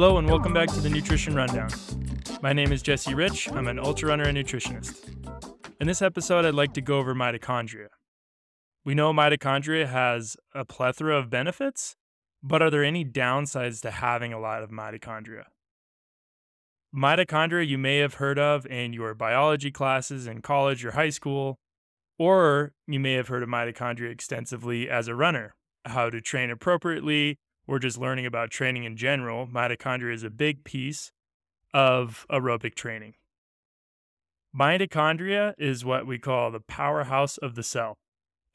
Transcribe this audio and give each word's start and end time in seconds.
Hello, 0.00 0.16
and 0.16 0.26
welcome 0.26 0.54
back 0.54 0.70
to 0.70 0.80
the 0.80 0.88
Nutrition 0.88 1.34
Rundown. 1.34 1.68
My 2.40 2.54
name 2.54 2.72
is 2.72 2.80
Jesse 2.80 3.14
Rich. 3.14 3.52
I'm 3.52 3.68
an 3.68 3.78
ultra 3.78 4.08
runner 4.08 4.24
and 4.24 4.38
nutritionist. 4.38 5.06
In 5.78 5.86
this 5.86 6.00
episode, 6.00 6.46
I'd 6.46 6.54
like 6.54 6.72
to 6.72 6.80
go 6.80 6.98
over 6.98 7.14
mitochondria. 7.14 7.88
We 8.82 8.94
know 8.94 9.12
mitochondria 9.12 9.86
has 9.88 10.38
a 10.54 10.64
plethora 10.64 11.18
of 11.18 11.28
benefits, 11.28 11.96
but 12.42 12.62
are 12.62 12.70
there 12.70 12.82
any 12.82 13.04
downsides 13.04 13.82
to 13.82 13.90
having 13.90 14.32
a 14.32 14.40
lot 14.40 14.62
of 14.62 14.70
mitochondria? 14.70 15.42
Mitochondria 16.96 17.68
you 17.68 17.76
may 17.76 17.98
have 17.98 18.14
heard 18.14 18.38
of 18.38 18.64
in 18.64 18.94
your 18.94 19.12
biology 19.12 19.70
classes 19.70 20.26
in 20.26 20.40
college 20.40 20.82
or 20.82 20.92
high 20.92 21.10
school, 21.10 21.58
or 22.18 22.72
you 22.86 23.00
may 23.00 23.12
have 23.12 23.28
heard 23.28 23.42
of 23.42 23.50
mitochondria 23.50 24.10
extensively 24.10 24.88
as 24.88 25.08
a 25.08 25.14
runner, 25.14 25.54
how 25.84 26.08
to 26.08 26.22
train 26.22 26.48
appropriately, 26.48 27.38
or 27.70 27.78
just 27.78 27.98
learning 27.98 28.26
about 28.26 28.50
training 28.50 28.82
in 28.82 28.96
general. 28.96 29.46
Mitochondria 29.46 30.12
is 30.12 30.24
a 30.24 30.28
big 30.28 30.64
piece 30.64 31.12
of 31.72 32.26
aerobic 32.28 32.74
training. 32.74 33.14
Mitochondria 34.52 35.54
is 35.56 35.84
what 35.84 36.04
we 36.04 36.18
call 36.18 36.50
the 36.50 36.58
powerhouse 36.58 37.38
of 37.38 37.54
the 37.54 37.62
cell. 37.62 37.96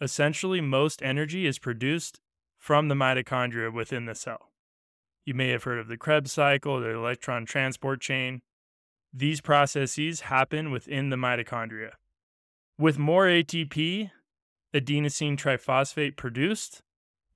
Essentially, 0.01 0.59
most 0.59 1.01
energy 1.01 1.45
is 1.45 1.59
produced 1.59 2.19
from 2.57 2.89
the 2.89 2.95
mitochondria 2.95 3.73
within 3.73 4.05
the 4.05 4.15
cell. 4.15 4.51
You 5.25 5.33
may 5.33 5.47
have 5.51 5.63
heard 5.63 5.79
of 5.79 5.87
the 5.87 5.95
Krebs 5.95 6.33
cycle, 6.33 6.81
the 6.81 6.89
electron 6.89 7.45
transport 7.45 8.01
chain. 8.01 8.41
These 9.13 9.39
processes 9.39 10.21
happen 10.21 10.71
within 10.71 11.09
the 11.09 11.15
mitochondria. 11.15 11.91
With 12.77 12.99
more 12.99 13.27
ATP, 13.27 14.11
adenosine 14.73 15.37
triphosphate 15.37 16.17
produced, 16.17 16.81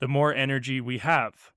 the 0.02 0.10
more 0.10 0.34
energy 0.34 0.82
we 0.82 0.98
have. 0.98 1.54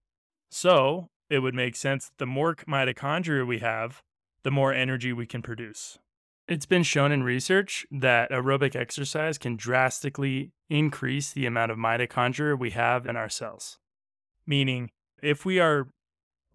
So, 0.55 1.09
it 1.31 1.39
would 1.39 1.55
make 1.55 1.75
sense 1.77 2.09
that 2.09 2.19
the 2.19 2.27
more 2.27 2.55
mitochondria 2.55 3.47
we 3.47 3.61
have, 3.61 4.03
the 4.43 4.51
more 4.51 4.75
energy 4.75 5.11
we 5.11 5.25
can 5.25 5.41
produce. 5.41 5.99
It's 6.47 6.67
been 6.67 6.83
shown 6.83 7.11
in 7.11 7.23
research 7.23 7.87
that 7.91 8.31
aerobic 8.31 8.77
exercise 8.77 9.39
can 9.39 9.57
drastically 9.57 10.53
increase 10.69 11.33
the 11.33 11.47
amount 11.47 11.73
of 11.73 11.79
mitochondria 11.79 12.59
we 12.59 12.73
have 12.73 13.07
in 13.07 13.17
our 13.17 13.31
cells. 13.31 13.79
Meaning, 14.47 14.91
if 15.23 15.47
we 15.47 15.59
are 15.59 15.89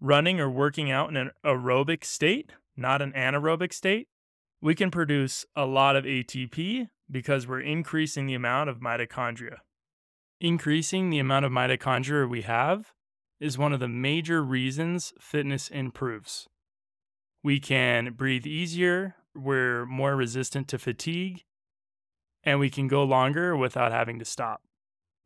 running 0.00 0.38
or 0.38 0.48
working 0.48 0.92
out 0.92 1.10
in 1.10 1.16
an 1.16 1.32
aerobic 1.44 2.04
state, 2.04 2.52
not 2.76 3.02
an 3.02 3.10
anaerobic 3.14 3.72
state, 3.72 4.06
we 4.60 4.76
can 4.76 4.92
produce 4.92 5.44
a 5.56 5.66
lot 5.66 5.96
of 5.96 6.04
ATP 6.04 6.86
because 7.10 7.48
we're 7.48 7.60
increasing 7.60 8.26
the 8.26 8.34
amount 8.34 8.70
of 8.70 8.78
mitochondria. 8.78 9.56
Increasing 10.40 11.10
the 11.10 11.18
amount 11.18 11.46
of 11.46 11.50
mitochondria 11.50 12.30
we 12.30 12.42
have 12.42 12.92
is 13.40 13.58
one 13.58 13.72
of 13.72 13.80
the 13.80 13.88
major 13.88 14.42
reasons 14.42 15.12
fitness 15.20 15.68
improves. 15.68 16.48
We 17.42 17.60
can 17.60 18.12
breathe 18.14 18.46
easier, 18.46 19.16
we're 19.34 19.86
more 19.86 20.16
resistant 20.16 20.68
to 20.68 20.78
fatigue, 20.78 21.44
and 22.42 22.58
we 22.58 22.70
can 22.70 22.88
go 22.88 23.04
longer 23.04 23.56
without 23.56 23.92
having 23.92 24.18
to 24.18 24.24
stop. 24.24 24.62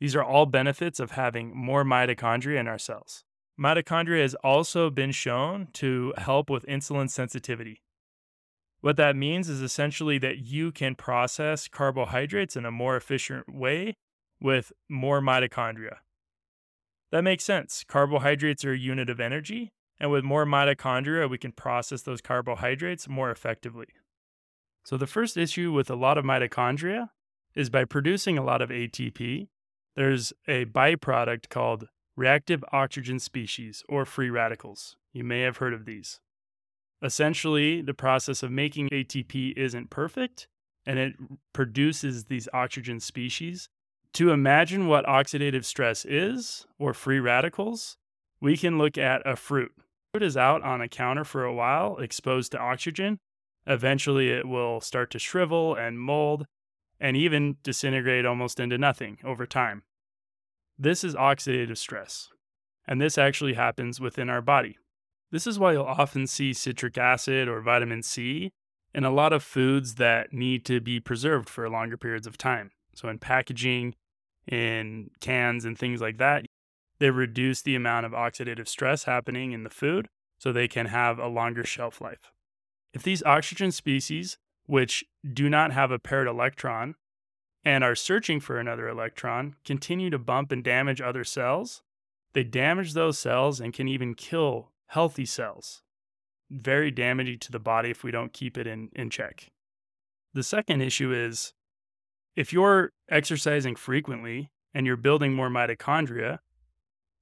These 0.01 0.17
are 0.17 0.25
all 0.25 0.47
benefits 0.47 1.01
of 1.01 1.13
having 1.13 1.57
more 1.57 1.85
mitochondria 1.85 2.59
in 2.59 2.69
our 2.69 2.79
cells. 2.79 3.25
Mitochondria 3.59 4.23
has 4.23 4.35
also 4.37 4.91
been 4.91 5.13
shown 5.13 5.69
to 5.75 6.13
help 6.19 6.51
with 6.51 6.67
insulin 6.67 7.09
sensitivity. 7.09 7.83
What 8.81 8.97
that 8.97 9.15
means 9.15 9.49
is 9.49 9.63
essentially 9.63 10.19
that 10.19 10.39
you 10.39 10.73
can 10.73 10.97
process 10.97 11.69
carbohydrates 11.69 12.57
in 12.57 12.65
a 12.65 12.73
more 12.73 12.97
efficient 12.97 13.55
way 13.55 13.95
with 14.41 14.73
more 14.89 15.21
mitochondria. 15.21 15.99
That 17.13 17.23
makes 17.23 17.45
sense. 17.45 17.85
Carbohydrates 17.87 18.65
are 18.65 18.73
a 18.73 18.79
unit 18.79 19.11
of 19.11 19.21
energy, 19.21 19.71
and 20.01 20.11
with 20.11 20.25
more 20.25 20.47
mitochondria, 20.47 21.29
we 21.29 21.39
can 21.39 21.53
process 21.53 22.03
those 22.03 22.23
carbohydrates 22.23 23.09
more 23.09 23.31
effectively. 23.31 23.87
So, 24.85 24.97
the 24.97 25.07
first 25.07 25.37
issue 25.37 25.73
with 25.73 25.91
a 25.91 25.95
lot 25.95 26.19
of 26.19 26.25
mitochondria 26.25 27.11
is 27.55 27.71
by 27.71 27.85
producing 27.85 28.39
a 28.39 28.45
lot 28.45 28.63
of 28.63 28.71
ATP, 28.71 29.49
there's 29.95 30.33
a 30.49 30.65
byproduct 30.65 31.51
called 31.51 31.89
reactive 32.17 32.65
oxygen 32.73 33.19
species 33.19 33.85
or 33.89 34.05
free 34.05 34.31
radicals. 34.31 34.97
You 35.13 35.23
may 35.23 35.43
have 35.43 35.59
heard 35.59 35.75
of 35.75 35.85
these. 35.85 36.19
Essentially, 37.03 37.83
the 37.83 37.95
process 37.95 38.43
of 38.43 38.51
making 38.51 38.89
ATP 38.89 39.53
isn't 39.57 39.91
perfect 39.91 40.49
and 40.87 40.99
it 40.99 41.15
produces 41.53 42.25
these 42.25 42.49
oxygen 42.53 43.01
species. 43.01 43.69
To 44.15 44.31
imagine 44.31 44.89
what 44.89 45.07
oxidative 45.07 45.65
stress 45.65 46.05
is 46.05 46.67
or 46.79 46.93
free 46.93 47.19
radicals, 47.19 47.97
we 48.41 48.57
can 48.57 48.77
look 48.77 48.99
at 48.99 49.23
a 49.27 49.37
fruit 49.37 49.73
fruit 50.13 50.23
is 50.23 50.37
out 50.37 50.63
on 50.63 50.83
a 50.83 50.89
counter 50.89 51.25
for 51.25 51.43
a 51.43 51.55
while, 51.55 51.97
exposed 51.97 52.53
to 52.53 52.59
oxygen, 52.59 53.19
eventually 53.67 54.29
it 54.29 54.47
will 54.47 54.79
start 54.79 55.11
to 55.11 55.19
shrivel 55.19 55.75
and 55.75 55.99
mold 55.99 56.45
and 57.01 57.17
even 57.17 57.57
disintegrate 57.63 58.27
almost 58.27 58.61
into 58.61 58.77
nothing 58.77 59.17
over 59.25 59.47
time. 59.47 59.83
This 60.79 61.03
is 61.03 61.15
oxidative 61.15 61.79
stress, 61.79 62.29
and 62.87 63.01
this 63.01 63.17
actually 63.17 63.55
happens 63.55 64.01
within 64.01 64.29
our 64.29 64.43
body. 64.43 64.77
This 65.31 65.47
is 65.47 65.59
why 65.59 65.73
you'll 65.73 65.85
often 65.85 66.27
see 66.27 66.53
citric 66.53 66.99
acid 66.99 67.49
or 67.49 67.63
vitamin 67.63 68.03
C 68.03 68.53
in 68.95 69.05
a 69.05 69.11
lot 69.11 69.33
of 69.33 69.43
foods 69.43 69.95
that 69.95 70.33
need 70.33 70.67
to 70.67 70.79
be 70.79 71.01
preserved 71.01 71.49
for 71.49 71.69
longer 71.71 71.97
periods 71.97 72.27
of 72.27 72.37
time. 72.37 72.71
So, 72.95 73.09
in 73.09 73.19
packaging, 73.19 73.95
in 74.47 75.11
cans, 75.21 75.65
and 75.65 75.79
things 75.79 76.01
like 76.01 76.19
that, 76.19 76.45
they 76.99 77.11
reduce 77.11 77.63
the 77.63 77.75
amount 77.75 78.07
of 78.07 78.13
oxidative 78.13 78.69
stress 78.69 79.05
happening 79.05 79.53
in 79.53 79.65
the 79.65 79.71
food 79.71 80.09
so 80.39 80.53
they 80.53 80.69
can 80.69 80.87
have 80.87 81.19
a 81.19 81.29
longer 81.29 81.65
shelf 81.65 82.01
life. 82.01 82.33
If 82.93 83.03
these 83.03 83.23
oxygen 83.23 83.73
species, 83.73 84.39
which 84.67 85.05
do 85.33 85.49
not 85.49 85.73
have 85.73 85.91
a 85.91 85.99
paired 85.99 86.29
electron 86.29 86.95
and 87.65 87.85
are 87.85 87.95
searching 87.95 88.41
for 88.41 88.59
another 88.59 88.89
electron, 88.89 89.57
continue 89.65 90.11
to 90.11 90.19
bump 90.19 90.53
and 90.53 90.63
damage 90.63 91.01
other 91.01 91.25
cells, 91.25 91.83
they 92.35 92.45
damage 92.45 92.93
those 92.93 93.19
cells 93.19 93.61
and 93.61 93.73
can 93.73 93.89
even 93.89 94.15
kill 94.15 94.73
healthy 94.87 95.27
cells. 95.27 95.83
Very 96.51 96.91
damaging 96.91 97.39
to 97.41 97.53
the 97.53 97.59
body 97.59 97.91
if 97.91 98.05
we 98.05 98.11
don't 98.11 98.33
keep 98.33 98.59
it 98.59 98.67
in, 98.67 98.91
in 98.95 99.11
check. 99.11 99.51
The 100.35 100.43
second 100.43 100.81
issue 100.81 101.13
is 101.13 101.55
if 102.37 102.53
you're 102.53 102.93
exercising 103.11 103.77
frequently 103.77 104.51
and 104.75 104.87
you're 104.87 104.97
building 104.97 105.35
more 105.35 105.51
mitochondria, 105.51 106.39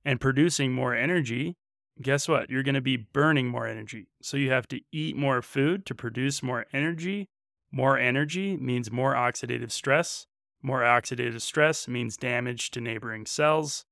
and 0.04 0.20
producing 0.20 0.72
more 0.72 0.94
energy, 0.94 1.56
guess 2.00 2.28
what? 2.28 2.48
You're 2.48 2.62
going 2.62 2.74
to 2.74 2.80
be 2.80 2.96
burning 2.96 3.48
more 3.48 3.66
energy. 3.66 4.08
So 4.22 4.36
you 4.36 4.50
have 4.50 4.68
to 4.68 4.80
eat 4.92 5.16
more 5.16 5.42
food 5.42 5.84
to 5.86 5.94
produce 5.94 6.42
more 6.42 6.66
energy. 6.72 7.28
More 7.70 7.98
energy 7.98 8.56
means 8.56 8.90
more 8.90 9.14
oxidative 9.14 9.70
stress. 9.70 10.26
More 10.62 10.80
oxidative 10.80 11.40
stress 11.40 11.88
means 11.88 12.16
damage 12.16 12.70
to 12.72 12.80
neighboring 12.80 13.26
cells. 13.26 13.84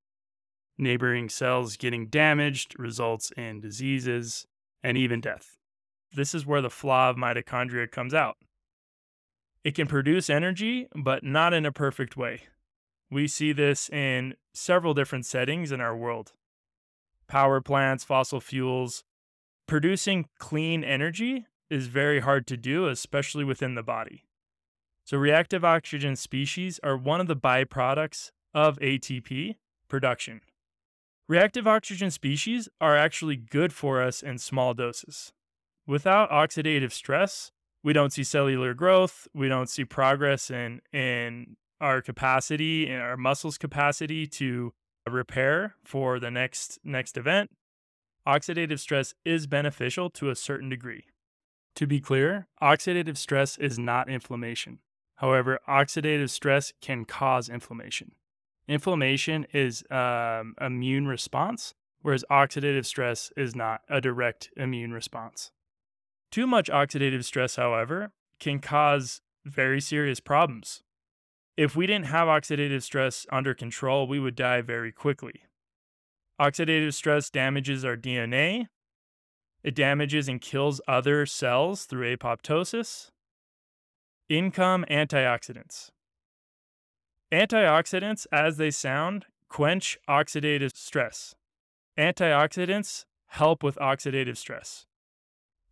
Neighboring 0.76 1.28
cells 1.28 1.76
getting 1.76 2.06
damaged 2.06 2.78
results 2.78 3.32
in 3.36 3.60
diseases 3.60 4.46
and 4.82 4.96
even 4.96 5.20
death. 5.20 5.56
This 6.14 6.34
is 6.34 6.46
where 6.46 6.62
the 6.62 6.70
flaw 6.70 7.10
of 7.10 7.16
mitochondria 7.16 7.90
comes 7.90 8.14
out. 8.14 8.36
It 9.68 9.74
can 9.74 9.86
produce 9.86 10.30
energy, 10.30 10.88
but 10.96 11.22
not 11.22 11.52
in 11.52 11.66
a 11.66 11.70
perfect 11.70 12.16
way. 12.16 12.44
We 13.10 13.28
see 13.28 13.52
this 13.52 13.90
in 13.90 14.32
several 14.54 14.94
different 14.94 15.26
settings 15.26 15.70
in 15.72 15.78
our 15.78 15.94
world 15.94 16.32
power 17.26 17.60
plants, 17.60 18.02
fossil 18.02 18.40
fuels. 18.40 19.04
Producing 19.66 20.24
clean 20.38 20.82
energy 20.82 21.44
is 21.68 21.88
very 21.88 22.20
hard 22.20 22.46
to 22.46 22.56
do, 22.56 22.88
especially 22.88 23.44
within 23.44 23.74
the 23.74 23.82
body. 23.82 24.24
So, 25.04 25.18
reactive 25.18 25.66
oxygen 25.66 26.16
species 26.16 26.80
are 26.82 26.96
one 26.96 27.20
of 27.20 27.26
the 27.26 27.36
byproducts 27.36 28.30
of 28.54 28.78
ATP 28.78 29.56
production. 29.86 30.40
Reactive 31.28 31.68
oxygen 31.68 32.10
species 32.10 32.70
are 32.80 32.96
actually 32.96 33.36
good 33.36 33.74
for 33.74 34.00
us 34.00 34.22
in 34.22 34.38
small 34.38 34.72
doses. 34.72 35.34
Without 35.86 36.30
oxidative 36.30 36.92
stress, 36.92 37.52
we 37.82 37.92
don't 37.92 38.12
see 38.12 38.24
cellular 38.24 38.74
growth, 38.74 39.28
we 39.34 39.48
don't 39.48 39.68
see 39.68 39.84
progress 39.84 40.50
in, 40.50 40.80
in 40.92 41.56
our 41.80 42.02
capacity 42.02 42.88
and 42.88 43.00
our 43.00 43.16
muscles 43.16 43.58
capacity 43.58 44.26
to 44.26 44.72
repair 45.08 45.74
for 45.84 46.20
the 46.20 46.30
next 46.30 46.78
next 46.84 47.16
event 47.16 47.50
oxidative 48.26 48.78
stress 48.78 49.14
is 49.24 49.46
beneficial 49.46 50.10
to 50.10 50.28
a 50.28 50.36
certain 50.36 50.68
degree. 50.68 51.04
To 51.76 51.86
be 51.86 51.98
clear 51.98 52.46
oxidative 52.62 53.16
stress 53.16 53.56
is 53.56 53.78
not 53.78 54.10
inflammation. 54.10 54.80
However 55.16 55.60
oxidative 55.66 56.28
stress 56.28 56.74
can 56.82 57.06
cause 57.06 57.48
inflammation. 57.48 58.12
Inflammation 58.68 59.46
is 59.54 59.82
um, 59.90 60.54
immune 60.60 61.06
response 61.06 61.74
whereas 62.02 62.24
oxidative 62.30 62.84
stress 62.84 63.32
is 63.36 63.56
not 63.56 63.80
a 63.88 64.00
direct 64.00 64.50
immune 64.56 64.92
response 64.92 65.50
too 66.30 66.46
much 66.46 66.68
oxidative 66.68 67.24
stress 67.24 67.56
however 67.56 68.12
can 68.38 68.58
cause 68.60 69.20
very 69.44 69.80
serious 69.80 70.20
problems 70.20 70.82
if 71.58 71.74
we 71.74 71.88
didn't 71.88 72.06
have 72.06 72.28
oxidative 72.28 72.84
stress 72.84 73.26
under 73.32 73.52
control, 73.52 74.06
we 74.06 74.20
would 74.20 74.36
die 74.36 74.60
very 74.60 74.92
quickly. 74.92 75.42
Oxidative 76.40 76.94
stress 76.94 77.30
damages 77.30 77.84
our 77.84 77.96
DNA, 77.96 78.68
It 79.64 79.74
damages 79.74 80.28
and 80.28 80.40
kills 80.40 80.80
other 80.86 81.26
cells 81.26 81.84
through 81.84 82.16
apoptosis. 82.16 83.10
Income 84.28 84.84
antioxidants. 84.88 85.90
Antioxidants, 87.32 88.28
as 88.30 88.56
they 88.56 88.70
sound, 88.70 89.26
quench 89.48 89.98
oxidative 90.08 90.76
stress. 90.76 91.34
Antioxidants 91.98 93.04
help 93.26 93.64
with 93.64 93.74
oxidative 93.78 94.36
stress. 94.36 94.86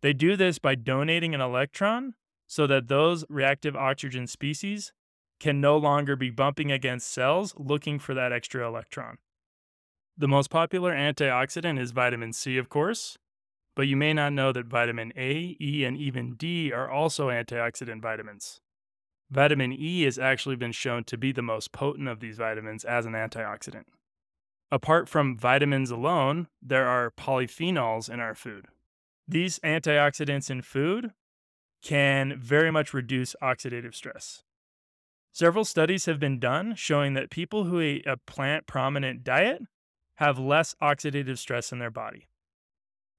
They 0.01 0.13
do 0.13 0.35
this 0.35 0.59
by 0.59 0.75
donating 0.75 1.33
an 1.33 1.41
electron 1.41 2.13
so 2.45 2.67
that 2.67 2.87
those 2.87 3.25
reactive 3.29 3.75
oxygen 3.75 4.27
species 4.27 4.93
can 5.39 5.61
no 5.61 5.77
longer 5.77 6.15
be 6.15 6.29
bumping 6.29 6.71
against 6.71 7.11
cells 7.11 7.53
looking 7.57 7.99
for 7.99 8.13
that 8.13 8.31
extra 8.31 8.67
electron. 8.67 9.17
The 10.17 10.27
most 10.27 10.49
popular 10.49 10.93
antioxidant 10.93 11.79
is 11.79 11.91
vitamin 11.91 12.33
C, 12.33 12.57
of 12.57 12.69
course, 12.69 13.17
but 13.75 13.87
you 13.87 13.95
may 13.95 14.13
not 14.13 14.33
know 14.33 14.51
that 14.51 14.65
vitamin 14.65 15.13
A, 15.15 15.55
E, 15.61 15.83
and 15.85 15.95
even 15.95 16.33
D 16.33 16.71
are 16.71 16.89
also 16.89 17.27
antioxidant 17.29 18.01
vitamins. 18.01 18.59
Vitamin 19.29 19.73
E 19.73 20.03
has 20.03 20.17
actually 20.17 20.55
been 20.55 20.71
shown 20.71 21.03
to 21.03 21.17
be 21.17 21.31
the 21.31 21.43
most 21.43 21.71
potent 21.71 22.07
of 22.07 22.19
these 22.19 22.37
vitamins 22.37 22.83
as 22.83 23.05
an 23.05 23.13
antioxidant. 23.13 23.85
Apart 24.71 25.07
from 25.07 25.37
vitamins 25.37 25.91
alone, 25.91 26.47
there 26.61 26.87
are 26.87 27.11
polyphenols 27.11 28.09
in 28.09 28.19
our 28.19 28.33
food. 28.33 28.67
These 29.27 29.59
antioxidants 29.59 30.49
in 30.49 30.61
food 30.61 31.11
can 31.83 32.39
very 32.39 32.71
much 32.71 32.93
reduce 32.93 33.35
oxidative 33.41 33.93
stress. 33.93 34.43
Several 35.33 35.65
studies 35.65 36.05
have 36.05 36.19
been 36.19 36.39
done 36.39 36.75
showing 36.75 37.13
that 37.13 37.29
people 37.29 37.65
who 37.65 37.81
eat 37.81 38.07
a 38.07 38.17
plant 38.17 38.65
prominent 38.65 39.23
diet 39.23 39.61
have 40.15 40.39
less 40.39 40.75
oxidative 40.81 41.37
stress 41.37 41.71
in 41.71 41.79
their 41.79 41.91
body. 41.91 42.27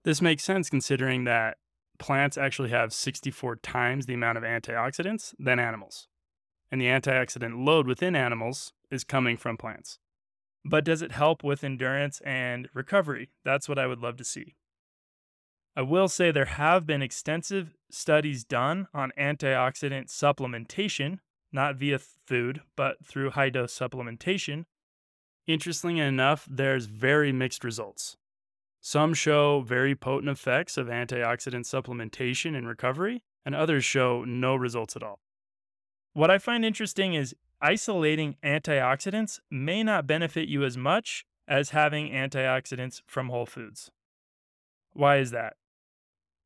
This 0.05 0.23
makes 0.23 0.43
sense 0.43 0.71
considering 0.71 1.25
that 1.25 1.59
plants 1.99 2.39
actually 2.39 2.71
have 2.71 2.93
64 2.93 3.57
times 3.57 4.07
the 4.07 4.15
amount 4.15 4.39
of 4.39 4.45
antioxidants 4.45 5.35
than 5.39 5.61
animals. 5.61 6.09
And 6.71 6.81
the 6.81 6.87
antioxidant 6.87 7.65
load 7.65 7.87
within 7.87 8.17
animals 8.17 8.73
is 8.91 9.05
coming 9.05 9.37
from 9.37 9.57
plants. 9.57 9.99
But 10.65 10.85
does 10.85 11.03
it 11.03 11.13
help 11.13 11.45
with 11.45 11.63
endurance 11.63 12.21
and 12.25 12.69
recovery? 12.75 13.31
That's 13.45 13.69
what 13.69 13.79
I 13.79 13.87
would 13.87 14.01
love 14.01 14.17
to 14.17 14.25
see. 14.25 14.57
I 15.77 15.83
will 15.83 16.09
say 16.09 16.31
there 16.31 16.45
have 16.45 16.87
been 16.87 17.03
extensive 17.03 17.75
studies 17.91 18.45
done 18.45 18.89
on 18.93 19.13
antioxidant 19.19 20.09
supplementation, 20.09 21.21
not 21.53 21.77
via 21.77 21.99
food, 21.99 22.63
but 22.77 23.05
through 23.05 23.31
high 23.31 23.51
dose 23.51 23.77
supplementation. 23.79 24.65
Interestingly 25.47 26.01
enough, 26.01 26.47
there's 26.51 26.87
very 26.87 27.33
mixed 27.33 27.65
results. 27.65 28.17
Some 28.81 29.15
show 29.15 29.61
very 29.61 29.95
potent 29.95 30.31
effects 30.31 30.77
of 30.77 30.89
antioxidant 30.89 31.65
supplementation 31.65 32.57
in 32.57 32.67
recovery, 32.67 33.23
and 33.45 33.55
others 33.55 33.85
show 33.85 34.25
no 34.25 34.55
results 34.55 34.95
at 34.95 35.03
all. 35.03 35.21
What 36.13 36.31
I 36.31 36.39
find 36.39 36.65
interesting 36.65 37.15
is 37.15 37.35
isolating 37.61 38.37
antioxidants 38.43 39.41
may 39.51 39.83
not 39.83 40.07
benefit 40.07 40.49
you 40.49 40.65
as 40.65 40.77
much 40.77 41.25
as 41.47 41.71
having 41.71 42.11
antioxidants 42.11 43.01
from 43.07 43.29
whole 43.31 43.47
foods. 43.47 43.91
Why 44.99 45.19
is 45.19 45.31
that? 45.31 45.55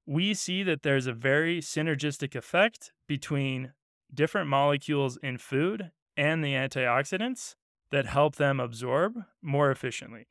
We 0.05 0.35
see 0.35 0.63
that 0.63 0.83
there's 0.83 1.07
a 1.07 1.15
very 1.15 1.63
synergistic 1.63 2.37
effect 2.37 2.93
between 3.09 3.73
different 4.13 4.51
molecules 4.51 5.17
in 5.23 5.39
food 5.39 5.91
and 6.19 6.45
the 6.45 6.53
antioxidants 6.53 7.55
that 7.93 8.05
help 8.05 8.37
them 8.37 8.61
absorb 8.61 9.15
more 9.41 9.71
efficiently. 9.71 10.27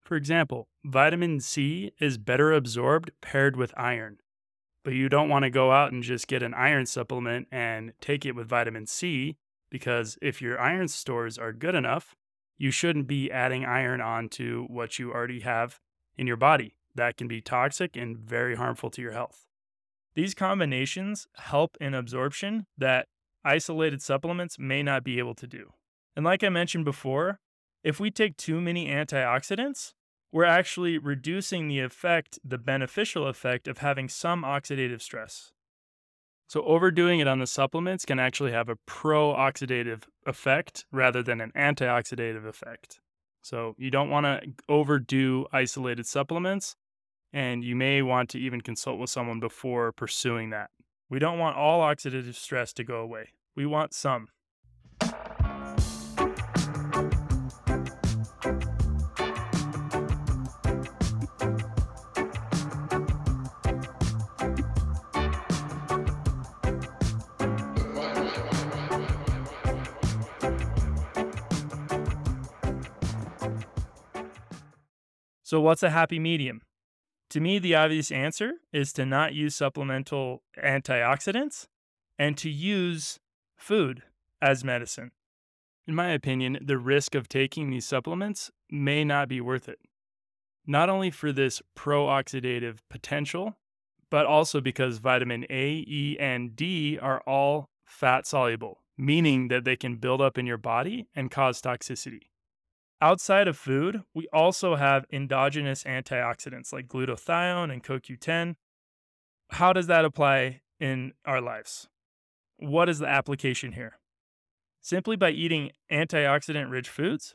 For 0.00 0.14
example, 0.14 0.68
vitamin 0.84 1.40
C 1.40 1.90
is 1.98 2.18
better 2.18 2.52
absorbed 2.52 3.10
paired 3.20 3.56
with 3.56 3.74
iron. 3.76 4.18
But 4.84 4.94
you 4.94 5.08
don't 5.08 5.28
want 5.28 5.42
to 5.42 5.50
go 5.50 5.72
out 5.72 5.90
and 5.90 6.04
just 6.04 6.28
get 6.28 6.44
an 6.44 6.54
iron 6.54 6.86
supplement 6.86 7.48
and 7.50 7.94
take 8.00 8.24
it 8.24 8.36
with 8.36 8.46
vitamin 8.46 8.86
C 8.86 9.38
because 9.72 10.16
if 10.22 10.40
your 10.40 10.60
iron 10.60 10.86
stores 10.86 11.36
are 11.36 11.52
good 11.52 11.74
enough, 11.74 12.14
you 12.58 12.70
shouldn't 12.70 13.08
be 13.08 13.28
adding 13.28 13.64
iron 13.64 14.00
onto 14.00 14.66
what 14.68 15.00
you 15.00 15.10
already 15.10 15.40
have 15.40 15.80
in 16.16 16.28
your 16.28 16.36
body. 16.36 16.76
That 16.94 17.16
can 17.16 17.28
be 17.28 17.40
toxic 17.40 17.96
and 17.96 18.18
very 18.18 18.56
harmful 18.56 18.90
to 18.90 19.02
your 19.02 19.12
health. 19.12 19.46
These 20.14 20.34
combinations 20.34 21.28
help 21.36 21.76
in 21.80 21.94
absorption 21.94 22.66
that 22.76 23.06
isolated 23.44 24.02
supplements 24.02 24.58
may 24.58 24.82
not 24.82 25.04
be 25.04 25.18
able 25.18 25.34
to 25.34 25.46
do. 25.46 25.72
And 26.16 26.24
like 26.24 26.42
I 26.42 26.48
mentioned 26.48 26.84
before, 26.84 27.38
if 27.84 28.00
we 28.00 28.10
take 28.10 28.36
too 28.36 28.60
many 28.60 28.88
antioxidants, 28.88 29.92
we're 30.32 30.44
actually 30.44 30.98
reducing 30.98 31.68
the 31.68 31.80
effect, 31.80 32.38
the 32.44 32.58
beneficial 32.58 33.26
effect 33.26 33.66
of 33.66 33.78
having 33.78 34.08
some 34.08 34.42
oxidative 34.42 35.00
stress. 35.00 35.52
So, 36.48 36.62
overdoing 36.62 37.20
it 37.20 37.28
on 37.28 37.38
the 37.38 37.46
supplements 37.46 38.04
can 38.04 38.18
actually 38.18 38.52
have 38.52 38.68
a 38.68 38.76
pro 38.84 39.32
oxidative 39.32 40.02
effect 40.26 40.84
rather 40.90 41.22
than 41.22 41.40
an 41.40 41.52
antioxidative 41.56 42.44
effect. 42.44 43.00
So, 43.42 43.74
you 43.78 43.90
don't 43.90 44.10
want 44.10 44.26
to 44.26 44.52
overdo 44.68 45.46
isolated 45.52 46.06
supplements, 46.06 46.76
and 47.32 47.64
you 47.64 47.74
may 47.74 48.02
want 48.02 48.28
to 48.30 48.38
even 48.38 48.60
consult 48.60 48.98
with 48.98 49.10
someone 49.10 49.40
before 49.40 49.92
pursuing 49.92 50.50
that. 50.50 50.70
We 51.08 51.18
don't 51.18 51.38
want 51.38 51.56
all 51.56 51.80
oxidative 51.80 52.34
stress 52.34 52.72
to 52.74 52.84
go 52.84 53.00
away, 53.00 53.30
we 53.56 53.66
want 53.66 53.94
some. 53.94 54.28
So, 75.50 75.60
what's 75.60 75.82
a 75.82 75.90
happy 75.90 76.20
medium? 76.20 76.62
To 77.30 77.40
me, 77.40 77.58
the 77.58 77.74
obvious 77.74 78.12
answer 78.12 78.52
is 78.72 78.92
to 78.92 79.04
not 79.04 79.34
use 79.34 79.56
supplemental 79.56 80.44
antioxidants 80.56 81.66
and 82.16 82.38
to 82.38 82.48
use 82.48 83.18
food 83.56 84.04
as 84.40 84.62
medicine. 84.62 85.10
In 85.88 85.96
my 85.96 86.10
opinion, 86.10 86.60
the 86.62 86.78
risk 86.78 87.16
of 87.16 87.28
taking 87.28 87.68
these 87.68 87.84
supplements 87.84 88.52
may 88.70 89.02
not 89.02 89.28
be 89.28 89.40
worth 89.40 89.68
it. 89.68 89.80
Not 90.68 90.88
only 90.88 91.10
for 91.10 91.32
this 91.32 91.60
pro 91.74 92.06
oxidative 92.06 92.76
potential, 92.88 93.56
but 94.08 94.26
also 94.26 94.60
because 94.60 94.98
vitamin 94.98 95.46
A, 95.50 95.84
E, 95.84 96.16
and 96.20 96.54
D 96.54 96.96
are 96.96 97.22
all 97.26 97.70
fat 97.84 98.24
soluble, 98.24 98.82
meaning 98.96 99.48
that 99.48 99.64
they 99.64 99.74
can 99.74 99.96
build 99.96 100.20
up 100.20 100.38
in 100.38 100.46
your 100.46 100.58
body 100.58 101.08
and 101.12 101.28
cause 101.28 101.60
toxicity. 101.60 102.29
Outside 103.02 103.48
of 103.48 103.56
food, 103.56 104.02
we 104.14 104.28
also 104.30 104.76
have 104.76 105.06
endogenous 105.10 105.84
antioxidants 105.84 106.70
like 106.70 106.86
glutathione 106.86 107.72
and 107.72 107.82
CoQ10. 107.82 108.56
How 109.52 109.72
does 109.72 109.86
that 109.86 110.04
apply 110.04 110.60
in 110.78 111.12
our 111.24 111.40
lives? 111.40 111.88
What 112.58 112.90
is 112.90 112.98
the 112.98 113.08
application 113.08 113.72
here? 113.72 113.98
Simply 114.82 115.16
by 115.16 115.30
eating 115.30 115.70
antioxidant 115.90 116.70
rich 116.70 116.90
foods, 116.90 117.34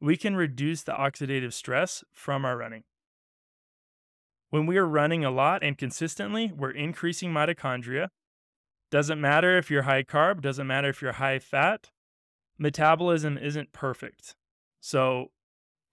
we 0.00 0.16
can 0.16 0.34
reduce 0.34 0.82
the 0.82 0.92
oxidative 0.92 1.52
stress 1.52 2.02
from 2.12 2.44
our 2.44 2.56
running. 2.56 2.82
When 4.50 4.66
we 4.66 4.76
are 4.78 4.86
running 4.86 5.24
a 5.24 5.30
lot 5.30 5.62
and 5.62 5.78
consistently, 5.78 6.52
we're 6.56 6.70
increasing 6.70 7.32
mitochondria. 7.32 8.08
Doesn't 8.90 9.20
matter 9.20 9.56
if 9.58 9.70
you're 9.70 9.82
high 9.82 10.02
carb, 10.02 10.40
doesn't 10.40 10.66
matter 10.66 10.88
if 10.88 11.00
you're 11.00 11.12
high 11.12 11.38
fat. 11.38 11.90
Metabolism 12.58 13.38
isn't 13.38 13.72
perfect. 13.72 14.34
So 14.86 15.30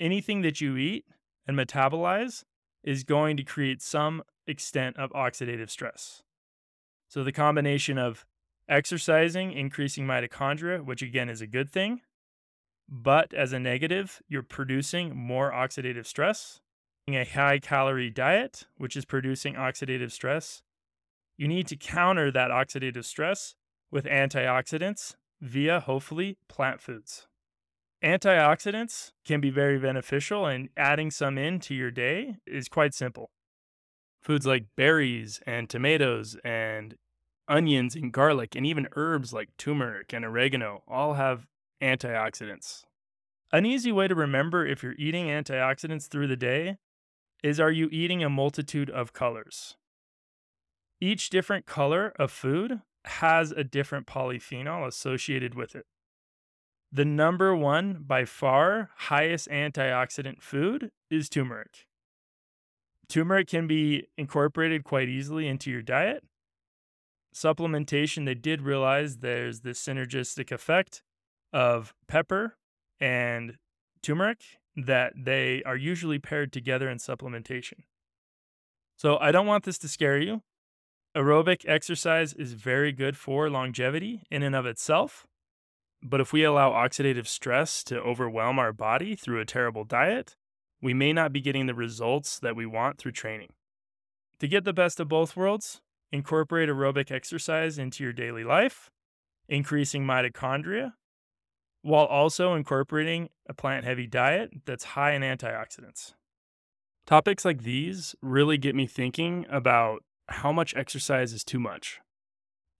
anything 0.01 0.41
that 0.41 0.60
you 0.60 0.75
eat 0.75 1.05
and 1.48 1.57
metabolize 1.57 2.43
is 2.83 3.05
going 3.05 3.38
to 3.38 3.43
create 3.43 3.81
some 3.81 4.21
extent 4.45 4.98
of 4.98 5.12
oxidative 5.12 5.69
stress. 5.69 6.24
So 7.07 7.24
the 7.24 7.31
combination 7.31 7.98
of 7.98 8.25
exercising, 8.67 9.53
increasing 9.53 10.05
mitochondria, 10.05 10.83
which 10.83 11.01
again 11.01 11.29
is 11.29 11.39
a 11.39 11.48
good 11.48 11.71
thing, 11.71 12.01
but 12.89 13.33
as 13.33 13.53
a 13.53 13.60
negative, 13.60 14.21
you're 14.27 14.43
producing 14.43 15.15
more 15.15 15.53
oxidative 15.53 16.05
stress. 16.05 16.60
In 17.07 17.13
a 17.13 17.24
high 17.24 17.60
calorie 17.60 18.10
diet, 18.10 18.65
which 18.75 18.98
is 18.98 19.05
producing 19.05 19.53
oxidative 19.53 20.12
stress, 20.12 20.63
you 21.38 21.48
need 21.48 21.65
to 21.67 21.77
counter 21.77 22.29
that 22.29 22.51
oxidative 22.51 23.05
stress 23.05 23.55
with 23.89 24.03
antioxidants 24.03 25.15
via 25.39 25.79
hopefully 25.79 26.38
plant 26.50 26.81
foods. 26.81 27.27
Antioxidants 28.03 29.12
can 29.24 29.39
be 29.39 29.51
very 29.51 29.77
beneficial, 29.77 30.48
and 30.48 30.70
adding 30.75 31.12
some 31.12 31.38
into 31.38 31.75
your 31.75 31.91
day 31.91 32.38
is 32.48 32.67
quite 32.67 32.96
simple. 32.96 33.29
Foods 34.22 34.46
like 34.46 34.65
berries 34.75 35.39
and 35.46 35.70
tomatoes 35.70 36.36
and 36.43 36.96
onions 37.48 37.96
and 37.96 38.12
garlic, 38.12 38.55
and 38.55 38.65
even 38.65 38.88
herbs 38.96 39.34
like 39.34 39.50
turmeric 39.58 40.13
and 40.13 40.25
oregano 40.25 40.84
all 40.88 41.13
have 41.13 41.46
antioxidants. 41.81 42.84
An 43.51 43.65
easy 43.65 43.91
way 43.91 44.08
to 44.08 44.15
remember 44.15 44.65
if 44.65 44.81
you're 44.81 44.96
eating 44.98 45.27
antioxidants 45.27 46.08
through 46.08 46.27
the 46.27 46.36
day 46.36 46.77
is 47.43 47.60
Are 47.60 47.72
you 47.72 47.88
eating 47.91 48.24
a 48.24 48.29
multitude 48.29 48.89
of 48.89 49.13
colors? 49.13 49.75
Each 51.00 51.29
different 51.29 51.65
color 51.65 52.13
of 52.17 52.31
food 52.31 52.81
has 53.05 53.51
a 53.51 53.63
different 53.63 54.08
polyphenol 54.08 54.88
associated 54.88 55.53
with 55.55 55.75
it. 55.75 55.86
The 56.91 57.05
number 57.05 57.55
one, 57.55 58.03
by 58.05 58.25
far, 58.25 58.89
highest 58.95 59.48
antioxidant 59.48 60.41
food 60.41 60.91
is 61.10 61.29
turmeric. 61.29 61.88
Turmeric 63.07 63.48
can 63.48 63.65
be 63.65 64.07
incorporated 64.17 64.83
quite 64.83 65.07
easily 65.07 65.48
into 65.48 65.71
your 65.71 65.81
diet. 65.81 66.24
Supplementation, 67.33 68.25
they 68.25 68.36
did 68.36 68.62
realize 68.62 69.17
there's 69.17 69.62
this 69.62 69.81
synergistic 69.81 70.51
effect 70.51 71.01
of 71.53 71.93
pepper 72.07 72.57
and 73.00 73.57
turmeric 74.01 74.43
that 74.75 75.13
they 75.15 75.63
are 75.63 75.77
usually 75.77 76.19
paired 76.19 76.51
together 76.51 76.89
in 76.89 76.98
supplementation. 76.98 77.83
So 78.98 79.17
I 79.17 79.31
don't 79.31 79.48
want 79.48 79.63
this 79.63 79.77
to 79.79 79.88
scare 79.88 80.17
you. 80.17 80.41
Aerobic 81.15 81.63
exercise 81.67 82.33
is 82.33 82.53
very 82.53 82.91
good 82.91 83.17
for 83.17 83.50
longevity 83.50 84.24
in 84.29 84.43
and 84.43 84.55
of 84.55 84.65
itself. 84.65 85.25
But 86.03 86.22
if 86.22 86.34
we 86.34 86.43
allow 86.43 86.72
oxidative 86.72 87.27
stress 87.27 87.84
to 87.86 88.00
overwhelm 88.00 88.58
our 88.58 88.74
body 88.74 89.15
through 89.15 89.39
a 89.39 89.46
terrible 89.46 89.84
diet, 89.84 90.36
we 90.81 90.93
may 90.93 91.13
not 91.13 91.31
be 91.31 91.41
getting 91.41 91.67
the 91.67 91.75
results 91.75 92.39
that 92.39 92.55
we 92.55 92.65
want 92.65 92.98
through 92.98 93.12
training. 93.12 93.50
To 94.39 94.48
get 94.48 94.63
the 94.63 94.74
best 94.74 95.00
of 95.00 95.08
both 95.08 95.36
worlds, 95.36 95.81
incorporate 96.12 96.70
aerobic 96.70 97.12
exercise 97.12 97.77
into 97.77 98.03
your 98.03 98.13
daily 98.13 98.43
life, 98.43 98.89
increasing 99.48 100.03
mitochondria, 100.03 100.93
while 101.84 102.05
also 102.05 102.55
incorporating 102.55 103.29
a 103.48 103.53
plant 103.53 103.86
heavy 103.86 104.08
diet 104.08 104.51
that's 104.65 104.84
high 104.84 105.13
in 105.13 105.22
antioxidants. 105.22 106.13
Topics 107.05 107.46
like 107.46 107.63
these 107.63 108.15
really 108.22 108.58
get 108.58 108.75
me 108.75 108.88
thinking 108.88 109.46
about 109.50 110.03
how 110.29 110.51
much 110.51 110.75
exercise 110.75 111.34
is 111.34 111.43
too 111.43 111.60
much. 111.60 112.00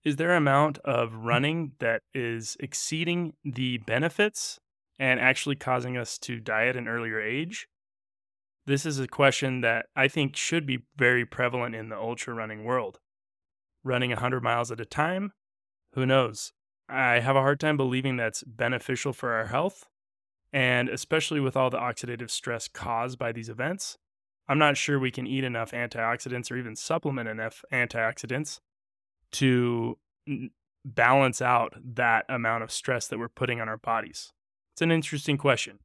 Is 0.04 0.16
there 0.16 0.32
an 0.32 0.38
amount 0.38 0.78
of 0.78 1.10
mm-hmm. 1.10 1.24
running 1.24 1.72
that 1.78 2.02
is 2.12 2.56
exceeding 2.58 3.34
the 3.44 3.78
benefits 3.78 4.58
and 4.98 5.20
actually 5.20 5.56
causing 5.56 5.96
us 5.96 6.18
to 6.18 6.40
die 6.40 6.66
at 6.66 6.76
an 6.76 6.88
earlier 6.88 7.20
age? 7.20 7.68
This 8.66 8.84
is 8.86 8.98
a 8.98 9.08
question 9.08 9.60
that 9.60 9.86
I 9.96 10.08
think 10.08 10.36
should 10.36 10.66
be 10.66 10.84
very 10.96 11.24
prevalent 11.24 11.74
in 11.74 11.88
the 11.88 11.96
ultra 11.96 12.34
running 12.34 12.64
world. 12.64 12.98
Running 13.84 14.10
100 14.10 14.42
miles 14.42 14.70
at 14.70 14.80
a 14.80 14.84
time? 14.84 15.32
Who 15.94 16.06
knows? 16.06 16.52
I 16.88 17.20
have 17.20 17.36
a 17.36 17.40
hard 17.40 17.58
time 17.58 17.76
believing 17.76 18.16
that's 18.16 18.44
beneficial 18.44 19.12
for 19.12 19.32
our 19.32 19.46
health. 19.46 19.88
And 20.52 20.88
especially 20.88 21.40
with 21.40 21.56
all 21.56 21.70
the 21.70 21.78
oxidative 21.78 22.30
stress 22.30 22.68
caused 22.68 23.18
by 23.18 23.32
these 23.32 23.48
events, 23.48 23.98
I'm 24.48 24.58
not 24.58 24.76
sure 24.76 24.98
we 24.98 25.10
can 25.10 25.26
eat 25.26 25.44
enough 25.44 25.70
antioxidants 25.70 26.50
or 26.50 26.56
even 26.56 26.76
supplement 26.76 27.28
enough 27.28 27.64
antioxidants 27.72 28.60
to 29.32 29.98
balance 30.84 31.40
out 31.40 31.74
that 31.82 32.24
amount 32.28 32.62
of 32.62 32.70
stress 32.70 33.06
that 33.08 33.18
we're 33.18 33.28
putting 33.28 33.60
on 33.60 33.68
our 33.68 33.76
bodies. 33.76 34.32
It's 34.74 34.82
an 34.82 34.90
interesting 34.90 35.38
question. 35.38 35.78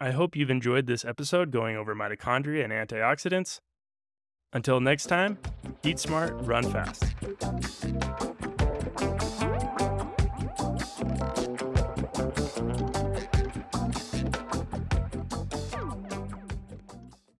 I 0.00 0.10
hope 0.10 0.36
you've 0.36 0.50
enjoyed 0.50 0.86
this 0.86 1.04
episode 1.04 1.50
going 1.50 1.76
over 1.76 1.94
mitochondria 1.94 2.64
and 2.64 2.72
antioxidants. 2.72 3.60
Until 4.52 4.80
next 4.80 5.06
time, 5.06 5.38
eat 5.82 5.98
smart, 5.98 6.34
run 6.40 6.70
fast. 6.70 7.04